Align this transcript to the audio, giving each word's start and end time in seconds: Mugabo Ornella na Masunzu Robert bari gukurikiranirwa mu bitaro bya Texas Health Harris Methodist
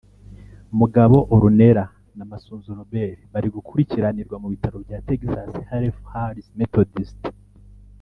Mugabo 0.79 1.17
Ornella 1.35 1.85
na 2.17 2.23
Masunzu 2.31 2.69
Robert 2.79 3.17
bari 3.33 3.47
gukurikiranirwa 3.55 4.35
mu 4.41 4.47
bitaro 4.53 4.77
bya 4.85 4.97
Texas 5.07 5.51
Health 5.69 5.99
Harris 6.11 6.49
Methodist 6.59 7.19